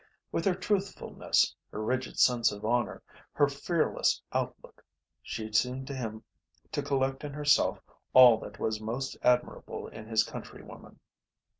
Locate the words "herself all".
7.33-8.39